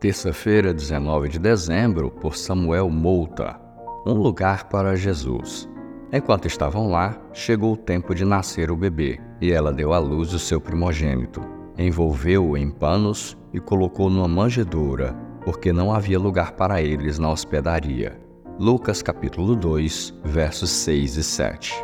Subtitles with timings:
[0.00, 3.60] Terça-feira, 19 de dezembro, por Samuel Mouta.
[4.06, 5.68] Um lugar para Jesus.
[6.12, 10.32] Enquanto estavam lá, chegou o tempo de nascer o bebê, e ela deu à luz
[10.32, 11.40] o seu primogênito.
[11.76, 18.20] Envolveu-o em panos e colocou numa manjedoura, porque não havia lugar para eles na hospedaria.
[18.56, 21.74] Lucas capítulo 2, versos 6 e 7.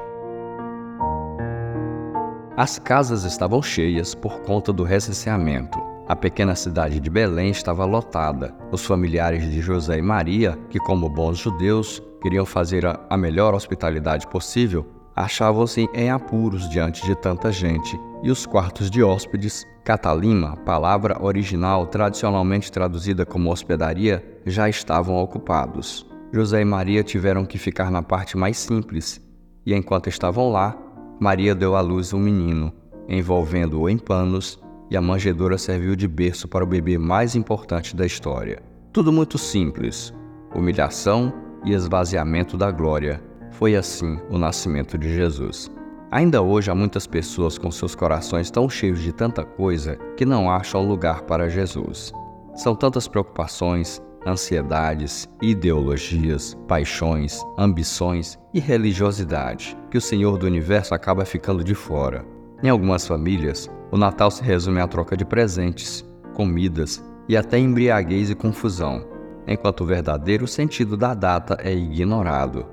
[2.56, 5.94] As casas estavam cheias por conta do recenseamento.
[6.06, 8.54] A pequena cidade de Belém estava lotada.
[8.70, 14.27] Os familiares de José e Maria, que, como bons judeus, queriam fazer a melhor hospitalidade
[14.27, 14.86] possível,
[15.16, 21.86] achavam-se em apuros diante de tanta gente, e os quartos de hóspedes, catalima, palavra original
[21.86, 26.06] tradicionalmente traduzida como hospedaria, já estavam ocupados.
[26.30, 29.22] José e Maria tiveram que ficar na parte mais simples,
[29.64, 30.77] e enquanto estavam lá,
[31.18, 32.70] Maria deu à luz um menino,
[33.08, 34.62] envolvendo-o em panos
[34.95, 38.62] e a manjedoura serviu de berço para o bebê mais importante da história.
[38.92, 40.14] Tudo muito simples:
[40.55, 41.33] humilhação
[41.64, 43.20] e esvaziamento da glória.
[43.51, 45.69] Foi assim o nascimento de Jesus.
[46.12, 50.48] Ainda hoje há muitas pessoas com seus corações tão cheios de tanta coisa que não
[50.48, 52.12] acham lugar para Jesus.
[52.55, 61.25] São tantas preocupações, ansiedades, ideologias, paixões, ambições e religiosidade que o Senhor do universo acaba
[61.25, 62.33] ficando de fora.
[62.65, 68.31] Em algumas famílias, o Natal se resume à troca de presentes, comidas e até embriaguez
[68.31, 69.07] e confusão,
[69.47, 72.65] enquanto o verdadeiro sentido da data é ignorado.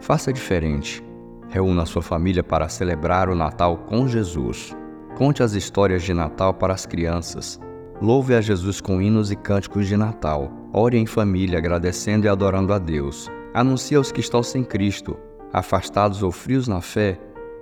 [0.00, 1.00] Faça diferente.
[1.48, 4.76] Reúna sua família para celebrar o Natal com Jesus.
[5.16, 7.60] Conte as histórias de Natal para as crianças.
[8.02, 10.50] Louve a Jesus com hinos e cânticos de Natal.
[10.72, 13.30] Ore em família, agradecendo e adorando a Deus.
[13.54, 15.16] Anuncie aos que estão sem Cristo,
[15.52, 17.16] afastados ou frios na fé,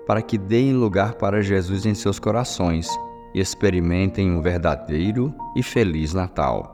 [0.07, 2.89] para que deem lugar para Jesus em seus corações
[3.35, 6.74] e experimentem um verdadeiro e feliz Natal.